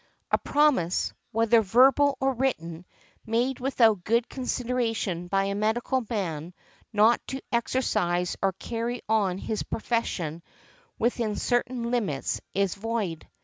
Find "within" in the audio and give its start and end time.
10.97-11.35